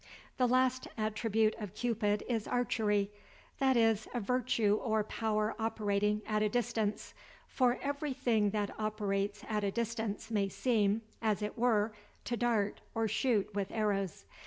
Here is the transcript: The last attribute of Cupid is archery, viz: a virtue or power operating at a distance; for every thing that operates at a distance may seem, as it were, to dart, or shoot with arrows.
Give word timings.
The 0.37 0.47
last 0.47 0.87
attribute 0.97 1.53
of 1.59 1.75
Cupid 1.75 2.23
is 2.27 2.47
archery, 2.47 3.11
viz: 3.59 4.07
a 4.15 4.19
virtue 4.19 4.79
or 4.83 5.03
power 5.03 5.53
operating 5.59 6.23
at 6.25 6.41
a 6.41 6.49
distance; 6.49 7.13
for 7.47 7.77
every 7.83 8.13
thing 8.13 8.49
that 8.49 8.73
operates 8.79 9.43
at 9.47 9.63
a 9.63 9.69
distance 9.69 10.31
may 10.31 10.49
seem, 10.49 11.03
as 11.21 11.43
it 11.43 11.55
were, 11.55 11.93
to 12.25 12.35
dart, 12.35 12.81
or 12.95 13.07
shoot 13.07 13.53
with 13.53 13.69
arrows. 13.69 14.25